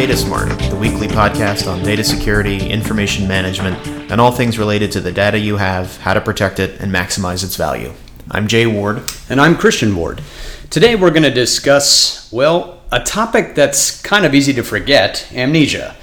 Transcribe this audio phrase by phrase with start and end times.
[0.00, 5.00] Data Smart, the weekly podcast on data security, information management, and all things related to
[5.02, 7.92] the data you have, how to protect it, and maximize its value.
[8.30, 9.02] I'm Jay Ward.
[9.28, 10.22] And I'm Christian Ward.
[10.70, 15.94] Today we're going to discuss, well, a topic that's kind of easy to forget amnesia.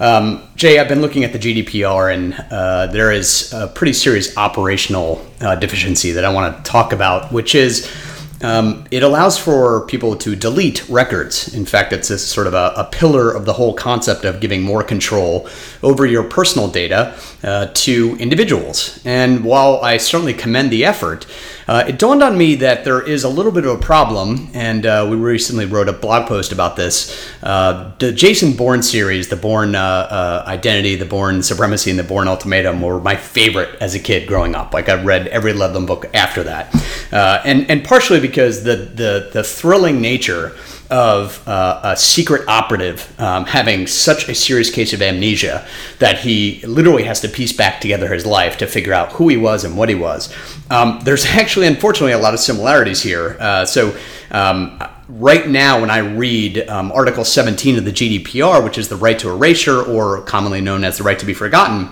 [0.00, 4.36] Um, Jay, I've been looking at the GDPR, and uh, there is a pretty serious
[4.36, 7.88] operational uh, deficiency that I want to talk about, which is
[8.42, 11.54] um, it allows for people to delete records.
[11.54, 14.62] In fact, it's a sort of a, a, pillar of the whole concept of giving
[14.62, 15.48] more control
[15.82, 19.00] over your personal data uh, to individuals.
[19.04, 21.26] And while I certainly commend the effort,
[21.68, 24.86] uh, it dawned on me that there is a little bit of a problem, and
[24.86, 27.28] uh, we recently wrote a blog post about this.
[27.42, 32.04] Uh, the Jason Bourne series, the Bourne uh, uh, Identity, the Bourne Supremacy, and the
[32.04, 34.72] Bourne Ultimatum were my favorite as a kid growing up.
[34.72, 36.72] Like I read every Ludlum book after that,
[37.12, 40.54] and and partially because the the the thrilling nature
[40.90, 45.66] of uh, a secret operative um, having such a serious case of amnesia
[45.98, 49.36] that he literally has to piece back together his life to figure out who he
[49.36, 50.32] was and what he was.
[50.70, 53.36] Um, there's actually, unfortunately, a lot of similarities here.
[53.40, 53.96] Uh, so,
[54.30, 58.96] um, right now, when I read um, Article 17 of the GDPR, which is the
[58.96, 61.90] right to erasure, or commonly known as the right to be forgotten,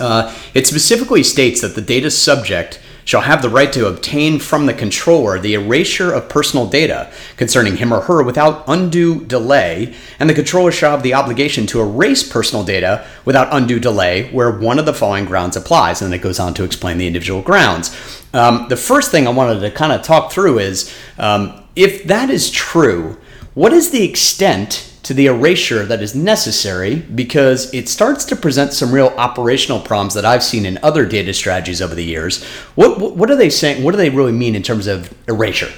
[0.00, 4.66] uh, it specifically states that the data subject shall have the right to obtain from
[4.66, 10.28] the controller the erasure of personal data concerning him or her without undue delay, and
[10.28, 14.78] the controller shall have the obligation to erase personal data without undue delay where one
[14.78, 16.02] of the following grounds applies.
[16.02, 17.96] And then it goes on to explain the individual grounds.
[18.34, 22.28] Um, the first thing I wanted to kind of talk through is um, if that
[22.28, 23.16] is true,
[23.54, 28.72] what is the extent to the erasure that is necessary because it starts to present
[28.72, 32.42] some real operational problems that I've seen in other data strategies over the years.
[32.74, 33.84] What, what are they saying?
[33.84, 35.72] What do they really mean in terms of erasure?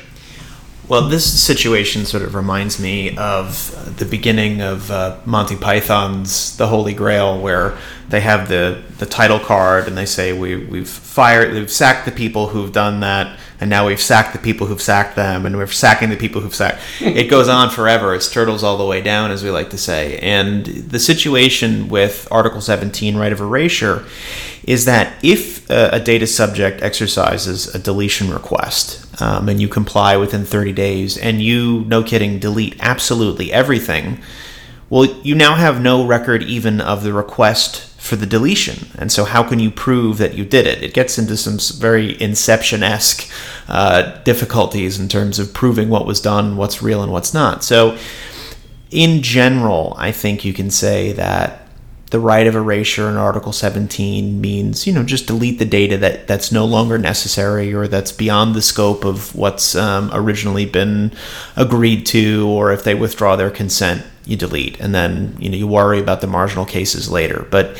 [0.89, 6.69] Well, this situation sort of reminds me of the beginning of uh, Monty Python's The
[6.69, 7.77] Holy Grail, where
[8.09, 12.12] they have the, the title card and they say we we've fired we've sacked the
[12.12, 15.67] people who've done that and now we've sacked the people who've sacked them and we're
[15.67, 16.81] sacking the people who've sacked.
[17.01, 18.15] It goes on forever.
[18.15, 20.19] It's turtles all the way down as we like to say.
[20.19, 24.05] And the situation with article 17 right of erasure
[24.69, 30.17] is that if a, a data subject exercises a deletion request um, and you comply
[30.17, 34.21] within 30 days and you no kidding delete absolutely everything
[34.91, 38.89] well you now have no record even of the request for the deletion.
[38.99, 40.83] And so, how can you prove that you did it?
[40.83, 43.31] It gets into some very Inception esque
[43.69, 47.63] uh, difficulties in terms of proving what was done, what's real, and what's not.
[47.63, 47.99] So,
[48.91, 51.69] in general, I think you can say that
[52.11, 56.27] the right of erasure in Article 17 means, you know, just delete the data that,
[56.27, 61.13] that's no longer necessary or that's beyond the scope of what's um, originally been
[61.55, 64.78] agreed to, or if they withdraw their consent, you delete.
[64.78, 67.47] And then, you know, you worry about the marginal cases later.
[67.50, 67.77] But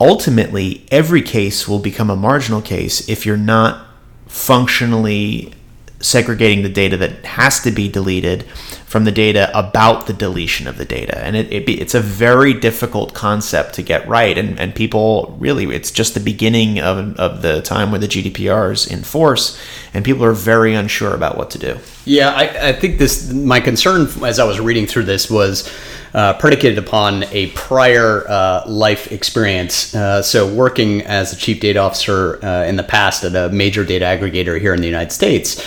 [0.00, 3.86] ultimately, every case will become a marginal case if you're not
[4.26, 5.52] functionally
[6.00, 8.44] segregating the data that has to be deleted
[8.90, 11.16] from the data about the deletion of the data.
[11.24, 14.36] And it, it be, it's a very difficult concept to get right.
[14.36, 18.72] And, and people really, it's just the beginning of, of the time where the GDPR
[18.72, 19.56] is in force,
[19.94, 21.78] and people are very unsure about what to do.
[22.04, 25.72] Yeah, I, I think this, my concern as I was reading through this was
[26.12, 29.94] uh, predicated upon a prior uh, life experience.
[29.94, 33.84] Uh, so, working as a chief data officer uh, in the past at a major
[33.84, 35.64] data aggregator here in the United States,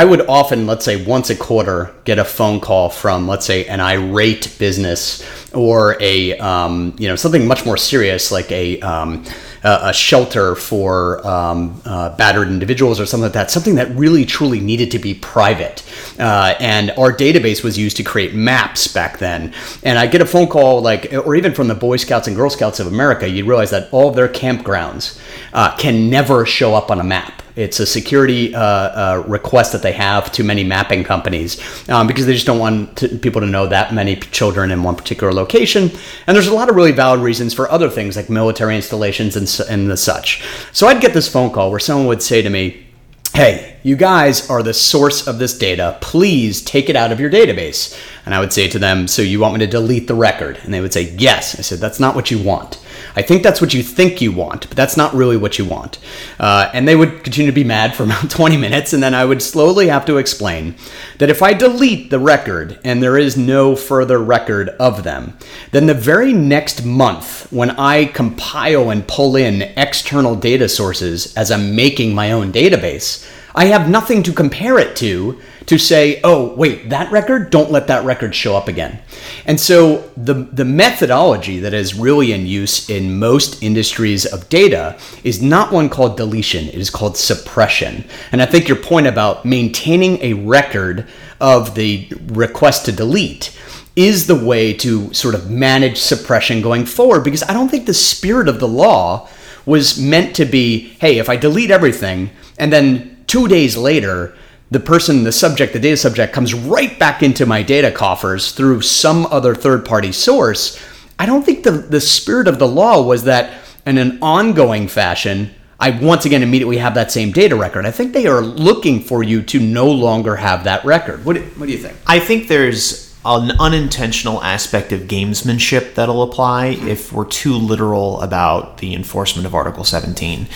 [0.00, 3.66] I would often, let's say once a quarter, get a phone call from, let's say,
[3.66, 5.22] an irate business
[5.52, 9.26] or a, um, you know, something much more serious like a, um,
[9.62, 14.60] a shelter for um, uh, battered individuals or something like that, something that really truly
[14.60, 15.82] needed to be private.
[16.18, 19.52] Uh, and our database was used to create maps back then.
[19.82, 22.50] And I get a phone call, like, or even from the Boy Scouts and Girl
[22.50, 25.20] Scouts of America, you realize that all of their campgrounds
[25.52, 27.42] uh, can never show up on a map.
[27.56, 32.24] It's a security uh, uh, request that they have to many mapping companies um, because
[32.24, 35.90] they just don't want to, people to know that many children in one particular location.
[36.26, 39.49] And there's a lot of really valid reasons for other things like military installations and,
[39.58, 40.44] and the such.
[40.72, 42.86] So I'd get this phone call where someone would say to me,
[43.32, 45.96] Hey, you guys are the source of this data.
[46.00, 47.98] Please take it out of your database.
[48.26, 50.58] And I would say to them, So you want me to delete the record?
[50.62, 51.58] And they would say, Yes.
[51.58, 52.78] I said, That's not what you want.
[53.16, 55.98] I think that's what you think you want, but that's not really what you want.
[56.38, 59.24] Uh, and they would continue to be mad for about 20 minutes, and then I
[59.24, 60.74] would slowly have to explain
[61.18, 65.36] that if I delete the record and there is no further record of them,
[65.72, 71.50] then the very next month, when I compile and pull in external data sources as
[71.50, 73.26] I'm making my own database,
[73.60, 77.88] I have nothing to compare it to to say, oh, wait, that record, don't let
[77.88, 78.98] that record show up again.
[79.44, 84.98] And so the, the methodology that is really in use in most industries of data
[85.24, 88.06] is not one called deletion, it is called suppression.
[88.32, 91.06] And I think your point about maintaining a record
[91.38, 93.54] of the request to delete
[93.94, 97.92] is the way to sort of manage suppression going forward because I don't think the
[97.92, 99.28] spirit of the law
[99.66, 104.34] was meant to be hey, if I delete everything and then two days later,
[104.72, 108.80] the person, the subject, the data subject comes right back into my data coffers through
[108.80, 110.82] some other third party source.
[111.16, 115.54] I don't think the, the spirit of the law was that in an ongoing fashion,
[115.78, 117.86] I once again immediately have that same data record.
[117.86, 121.24] I think they are looking for you to no longer have that record.
[121.24, 121.96] What what do you think?
[122.08, 128.78] I think there's an unintentional aspect of gamesmanship that'll apply if we're too literal about
[128.78, 130.46] the enforcement of Article 17.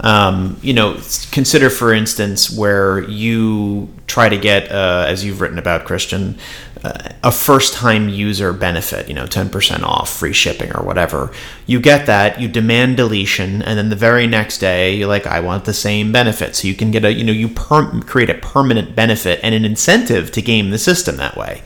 [0.00, 0.94] Um, you know,
[1.32, 6.38] consider, for instance, where you try to get, uh, as you've written about, Christian,
[7.22, 11.32] a first time user benefit, you know, 10% off, free shipping, or whatever.
[11.66, 15.40] You get that, you demand deletion, and then the very next day, you're like, I
[15.40, 16.54] want the same benefit.
[16.54, 19.64] So you can get a, you know, you per- create a permanent benefit and an
[19.64, 21.62] incentive to game the system that way.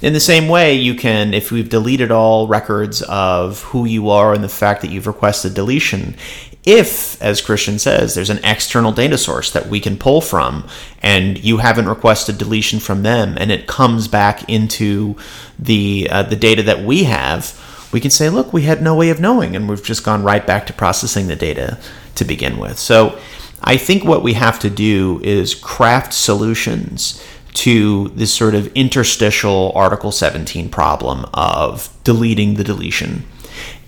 [0.00, 4.32] In the same way, you can, if we've deleted all records of who you are
[4.32, 6.16] and the fact that you've requested deletion,
[6.64, 10.66] if, as Christian says, there's an external data source that we can pull from
[11.00, 15.16] and you haven't requested deletion from them and it comes back into
[15.58, 17.58] the, uh, the data that we have,
[17.92, 20.46] we can say, look, we had no way of knowing and we've just gone right
[20.46, 21.78] back to processing the data
[22.14, 22.78] to begin with.
[22.78, 23.18] So
[23.64, 27.22] I think what we have to do is craft solutions
[27.54, 33.24] to this sort of interstitial Article 17 problem of deleting the deletion.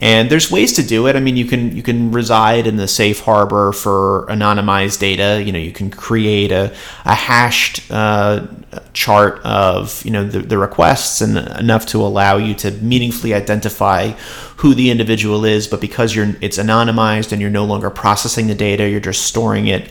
[0.05, 1.17] And there's ways to do it.
[1.17, 5.43] I mean, you can you can reside in the safe harbor for anonymized data.
[5.43, 6.75] You know, you can create a,
[7.07, 8.47] a hashed uh,
[8.93, 14.11] chart of you know the, the requests and enough to allow you to meaningfully identify
[14.59, 15.67] who the individual is.
[15.67, 19.69] But because you're it's anonymized and you're no longer processing the data, you're just storing
[19.69, 19.91] it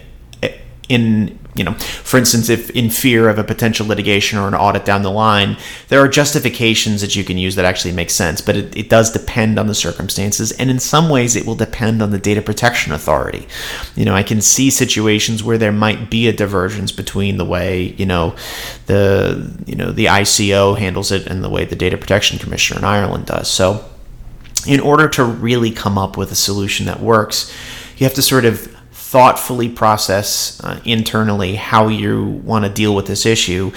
[0.89, 4.83] in you know for instance if in fear of a potential litigation or an audit
[4.83, 5.55] down the line
[5.87, 9.11] there are justifications that you can use that actually make sense but it, it does
[9.11, 12.91] depend on the circumstances and in some ways it will depend on the data protection
[12.91, 13.47] authority.
[13.95, 17.95] You know i can see situations where there might be a divergence between the way
[17.97, 18.35] you know
[18.87, 22.85] the you know the ico handles it and the way the data protection commissioner in
[22.85, 23.49] ireland does.
[23.49, 23.85] So
[24.65, 27.53] in order to really come up with a solution that works
[27.97, 28.72] you have to sort of
[29.13, 33.71] thoughtfully process uh, internally how you want to deal with this issue,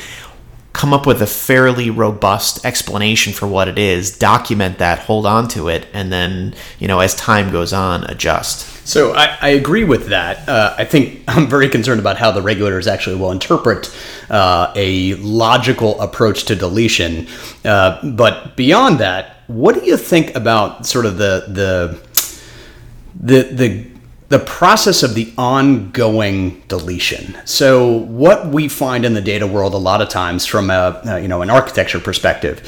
[0.72, 5.46] come up with a fairly robust explanation for what it is, document that, hold on
[5.46, 8.66] to it, and then, you know, as time goes on, adjust.
[8.86, 10.48] So I, I agree with that.
[10.48, 13.94] Uh, I think I'm very concerned about how the regulators actually will interpret
[14.30, 17.26] uh, a logical approach to deletion.
[17.62, 22.00] Uh, but beyond that, what do you think about sort of the the
[23.20, 23.95] the the
[24.28, 27.36] the process of the ongoing deletion.
[27.44, 31.20] So what we find in the data world a lot of times from a, a,
[31.20, 32.62] you know an architecture perspective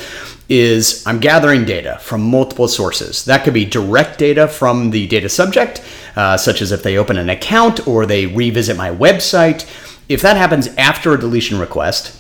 [0.48, 3.24] is I'm gathering data from multiple sources.
[3.24, 5.82] That could be direct data from the data subject,
[6.16, 9.66] uh, such as if they open an account or they revisit my website.
[10.08, 12.17] If that happens after a deletion request,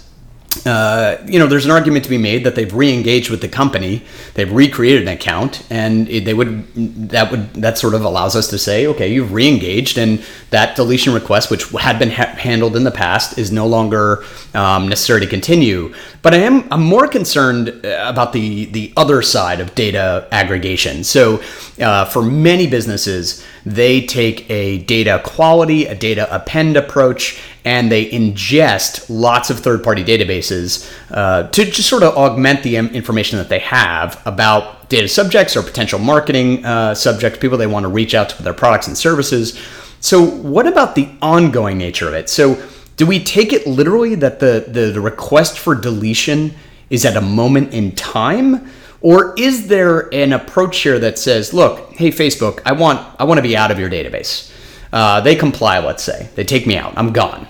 [0.66, 4.02] uh, you know, there's an argument to be made that they've re-engaged with the company,
[4.34, 6.66] they've recreated an account, and they would
[7.10, 11.12] that would that sort of allows us to say, okay, you've re-engaged, and that deletion
[11.12, 14.24] request, which had been ha- handled in the past, is no longer
[14.54, 15.94] um, necessary to continue.
[16.22, 21.04] But I am I'm more concerned uh, about the the other side of data aggregation.
[21.04, 21.42] So,
[21.80, 28.08] uh, for many businesses, they take a data quality, a data append approach, and they
[28.10, 33.48] ingest lots of third party databases uh, to just sort of augment the information that
[33.48, 38.14] they have about data subjects or potential marketing uh, subjects, people they want to reach
[38.14, 39.60] out to with their products and services.
[40.00, 42.30] So, what about the ongoing nature of it?
[42.30, 42.62] So,
[42.96, 46.54] do we take it literally that the, the, the request for deletion
[46.88, 48.70] is at a moment in time?
[49.00, 53.38] Or is there an approach here that says, look, hey Facebook, I want I want
[53.38, 54.52] to be out of your database.
[54.92, 56.28] Uh, they comply, let's say.
[56.34, 56.94] They take me out.
[56.96, 57.46] I'm gone.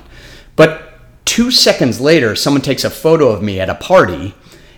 [0.57, 4.35] But two seconds later, someone takes a photo of me at a party,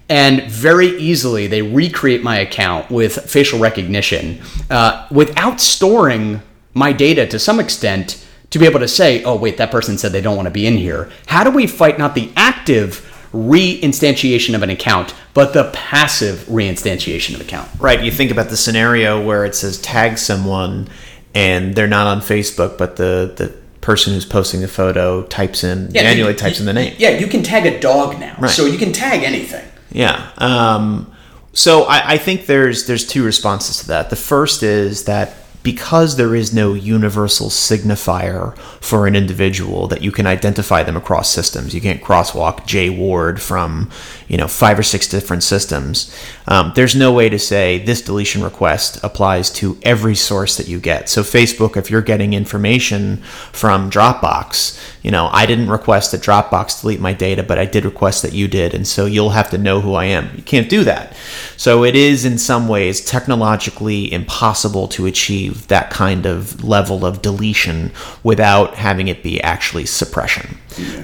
[0.08, 6.42] and very easily they recreate my account with facial recognition uh, without storing
[6.74, 10.12] my data to some extent to be able to say, oh, wait, that person said
[10.12, 11.10] they don't want to be in here.
[11.26, 17.34] How do we fight not the active reinstantiation of an account, but the passive reinstantiation
[17.34, 17.68] of account.
[17.78, 18.02] Right.
[18.02, 20.88] You think about the scenario where it says tag someone
[21.34, 25.90] and they're not on Facebook, but the, the person who's posting the photo types in
[25.92, 26.94] Yeah, manually you- types in the name.
[26.98, 28.50] Yeah, you can tag a dog now, Right.
[28.50, 29.66] so you can tag anything.
[29.92, 30.30] Yeah.
[30.38, 31.12] Um,
[31.52, 34.08] so I, I think there's there's two responses to that.
[34.10, 40.10] The first is that because there is no universal signifier for an individual that you
[40.10, 41.74] can identify them across systems.
[41.74, 43.90] You can't crosswalk Jay Ward from
[44.28, 46.14] you know five or six different systems.
[46.46, 50.80] Um, there's no way to say this deletion request applies to every source that you
[50.80, 51.08] get.
[51.08, 53.18] So Facebook, if you're getting information
[53.52, 57.84] from Dropbox, you know I didn't request that Dropbox delete my data, but I did
[57.84, 60.30] request that you did, and so you'll have to know who I am.
[60.36, 61.14] You can't do that.
[61.56, 67.22] So it is in some ways technologically impossible to achieve that kind of level of
[67.22, 67.92] deletion
[68.22, 70.58] without having it be actually suppression.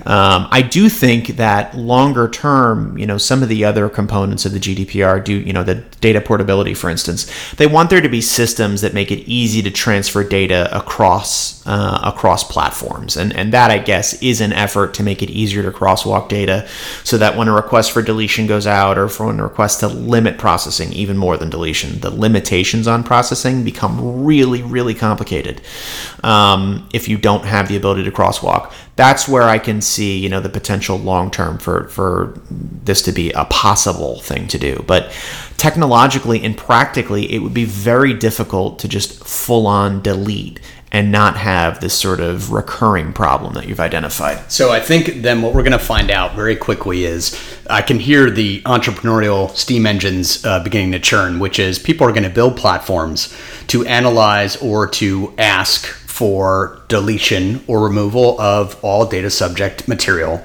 [0.06, 4.52] Um, I do think that longer term, you know, some of the other components of
[4.52, 8.20] the GDPR do, you know, the data portability, for instance, they want there to be
[8.20, 13.70] systems that make it easy to transfer data across uh, across platforms, and and that
[13.70, 16.68] I guess is an effort to make it easier to crosswalk data,
[17.04, 19.88] so that when a request for deletion goes out, or for when a request to
[19.88, 25.62] limit processing, even more than deletion, the limitations on processing become really really complicated
[26.22, 30.30] um, if you don't have the ability to crosswalk that's where I can see, you
[30.30, 34.82] know, the potential long term for for this to be a possible thing to do.
[34.86, 35.12] But
[35.58, 40.60] technologically and practically, it would be very difficult to just full on delete
[40.96, 44.50] and not have this sort of recurring problem that you've identified.
[44.50, 47.38] So I think then what we're going to find out very quickly is
[47.68, 52.12] I can hear the entrepreneurial steam engines uh, beginning to churn, which is people are
[52.12, 53.36] going to build platforms
[53.66, 55.84] to analyze or to ask
[56.16, 60.42] for deletion or removal of all data subject material.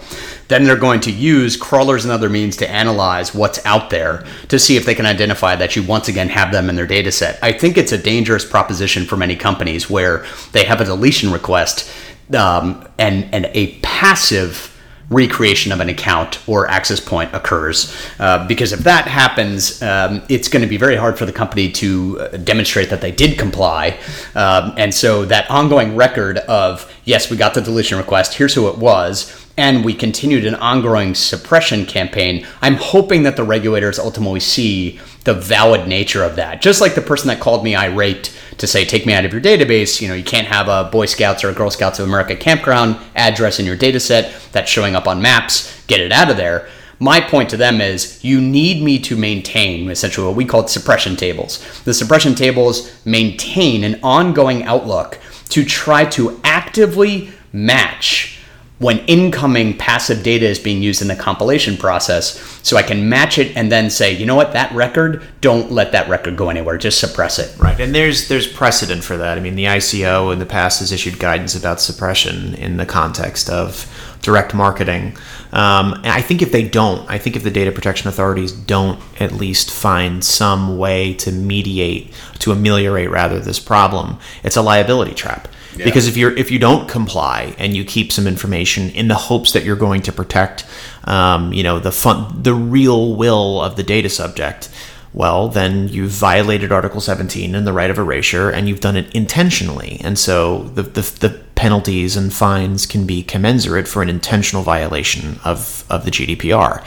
[0.50, 4.60] Then they're going to use crawlers and other means to analyze what's out there to
[4.60, 7.40] see if they can identify that you once again have them in their data set.
[7.42, 11.90] I think it's a dangerous proposition for many companies where they have a deletion request
[12.36, 14.71] um, and, and a passive
[15.12, 17.96] recreation of an account or access point occurs.
[18.20, 21.70] Uh, because if that happens, um, it's going to be very hard for the company
[21.72, 24.00] to uh, demonstrate that they did comply.
[24.36, 28.70] Um, and so that ongoing record of, yes, we got the deletion request, here's who
[28.70, 34.40] it was, and we continued an ongoing suppression campaign, I'm hoping that the regulators ultimately
[34.40, 36.62] see the valid nature of that.
[36.62, 39.42] Just like the person that called me irate to say, take me out of your
[39.42, 42.36] database, you know, you can't have a Boy Scouts or a Girl Scouts of America
[42.36, 46.38] campground address in your data set that's showing up on maps, get it out of
[46.38, 46.68] there.
[47.00, 51.16] My point to them is you need me to maintain essentially what we call suppression
[51.16, 51.82] tables.
[51.84, 58.41] The suppression tables maintain an ongoing outlook to try to actively match
[58.82, 63.38] when incoming passive data is being used in the compilation process so I can match
[63.38, 66.80] it and then say, you know what, that record, don't let that record go anywhere,
[66.80, 67.56] just suppress it.
[67.60, 69.38] Right, and there's there's precedent for that.
[69.38, 73.52] I mean, the ICO in the past has issued guidance about suppression in the context
[73.52, 73.86] of
[74.24, 75.16] direct marketing.
[75.52, 79.00] Um, and I think if they don't, I think if the data protection authorities don't
[79.20, 85.14] at least find some way to mediate, to ameliorate rather this problem, it's a liability
[85.14, 85.48] trap.
[85.78, 89.54] Because if you're if you don't comply and you keep some information in the hopes
[89.54, 90.66] that you're going to protect,
[91.06, 94.70] um, you know, the fun, the real will of the data subject,
[95.14, 99.14] well, then you've violated Article 17 and the right of erasure, and you've done it
[99.14, 100.00] intentionally.
[100.04, 105.40] And so the, the, the penalties and fines can be commensurate for an intentional violation
[105.46, 106.84] of, of the GDPR.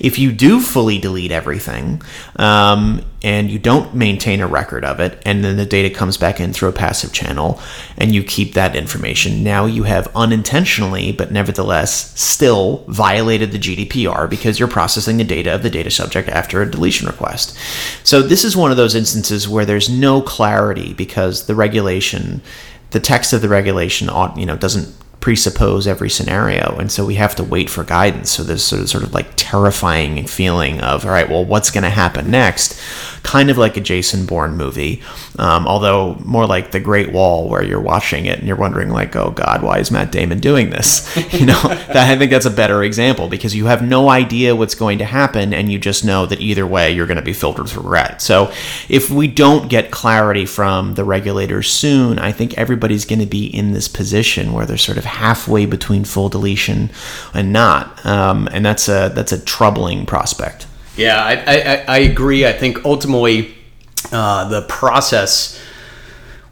[0.00, 2.02] If you do fully delete everything
[2.36, 6.40] um, and you don't maintain a record of it, and then the data comes back
[6.40, 7.58] in through a passive channel,
[7.96, 14.28] and you keep that information, now you have unintentionally, but nevertheless still violated the GDPR
[14.28, 17.56] because you're processing the data of the data subject after a deletion request.
[18.04, 22.42] So this is one of those instances where there's no clarity because the regulation,
[22.90, 24.94] the text of the regulation, ought, you know, doesn't
[25.28, 28.30] presuppose every scenario, and so we have to wait for guidance.
[28.30, 31.84] So there's sort of, sort of like terrifying feeling of, all right, well, what's going
[31.84, 32.80] to happen next?
[33.24, 35.02] Kind of like a Jason Bourne movie,
[35.38, 39.14] um, although more like The Great Wall, where you're watching it and you're wondering, like,
[39.16, 41.06] oh God, why is Matt Damon doing this?
[41.38, 44.74] You know, that, I think that's a better example because you have no idea what's
[44.74, 47.58] going to happen, and you just know that either way you're going to be filled
[47.58, 48.22] with regret.
[48.22, 48.50] So
[48.88, 53.44] if we don't get clarity from the regulators soon, I think everybody's going to be
[53.46, 56.90] in this position where they're sort of halfway between full deletion
[57.34, 60.66] and not, um, and that's a that's a troubling prospect.
[60.96, 62.46] Yeah, I, I, I agree.
[62.46, 63.54] I think ultimately
[64.10, 65.60] uh, the process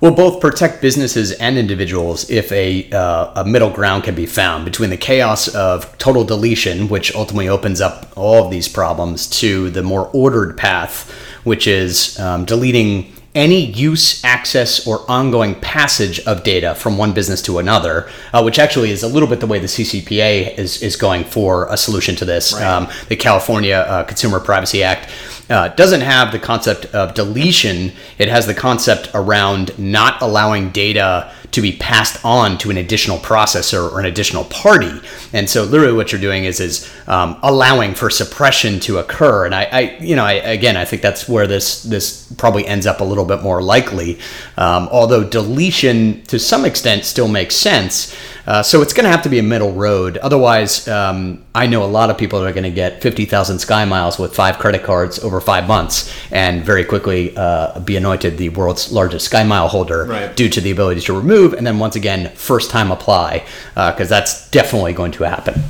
[0.00, 4.64] will both protect businesses and individuals if a, uh, a middle ground can be found
[4.64, 9.70] between the chaos of total deletion, which ultimately opens up all of these problems, to
[9.70, 11.10] the more ordered path,
[11.44, 17.42] which is um, deleting any use, access, or ongoing passage of data from one business
[17.42, 20.96] to another, uh, which actually is a little bit the way the CCPA is, is
[20.96, 22.54] going for a solution to this.
[22.54, 22.64] Right.
[22.64, 25.10] Um, the California uh, Consumer Privacy Act
[25.50, 31.30] uh, doesn't have the concept of deletion, it has the concept around not allowing data
[31.56, 34.92] to be passed on to an additional processor or an additional party.
[35.32, 39.46] And so, literally, what you're doing is is um, allowing for suppression to occur.
[39.46, 42.86] And I, I you know, I, again, I think that's where this this probably ends
[42.86, 44.18] up a little bit more likely.
[44.58, 48.14] Um, although deletion, to some extent, still makes sense.
[48.46, 50.18] Uh, so it's going to have to be a middle road.
[50.18, 53.86] Otherwise, um, I know a lot of people that are going to get 50,000 Sky
[53.86, 58.50] Miles with five credit cards over five months and very quickly uh, be anointed the
[58.50, 60.36] world's largest Sky Mile holder right.
[60.36, 63.38] due to the ability to remove and then once again, first time apply,
[63.70, 65.62] because uh, that's definitely going to happen.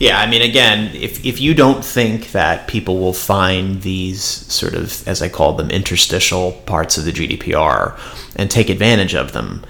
[0.00, 4.74] Yeah, I mean, again, if, if you don't think that people will find these sort
[4.74, 7.96] of, as I call them, interstitial parts of the GDPR
[8.34, 9.64] and take advantage of them,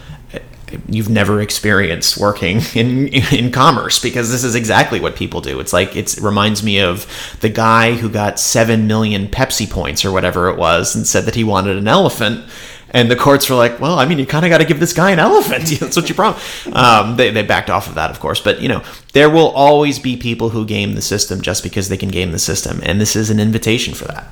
[0.89, 5.61] you've never experienced working in in commerce because this is exactly what people do.
[5.61, 7.07] It's like it reminds me of
[7.41, 11.35] the guy who got 7 million Pepsi points or whatever it was and said that
[11.35, 12.45] he wanted an elephant
[12.93, 14.93] and the courts were like, well, I mean, you kind of got to give this
[14.93, 15.65] guy an elephant.
[15.81, 16.67] That's what you promised.
[16.69, 18.41] Um, they, they backed off of that, of course.
[18.41, 21.97] But, you know, there will always be people who game the system just because they
[21.97, 22.81] can game the system.
[22.83, 24.29] And this is an invitation for that.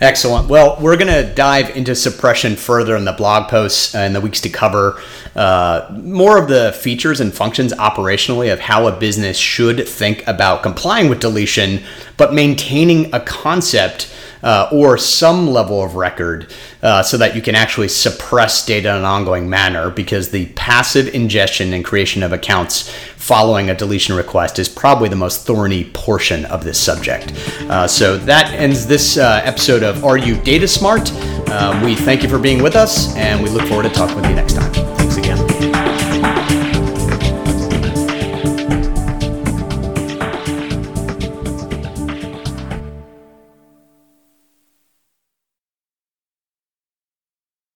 [0.00, 0.48] Excellent.
[0.48, 4.40] Well, we're going to dive into suppression further in the blog posts in the weeks
[4.42, 5.00] to cover
[5.34, 10.62] uh, more of the features and functions operationally of how a business should think about
[10.62, 11.82] complying with deletion,
[12.16, 14.12] but maintaining a concept
[14.42, 16.52] uh, or some level of record
[16.82, 21.14] uh, so that you can actually suppress data in an ongoing manner because the passive
[21.14, 26.44] ingestion and creation of accounts following a deletion request is probably the most thorny portion
[26.44, 27.32] of this subject.
[27.62, 31.10] Uh, so that ends this uh, episode of Are You Data Smart?
[31.48, 34.26] Uh, we thank you for being with us and we look forward to talking with
[34.26, 34.95] you next time.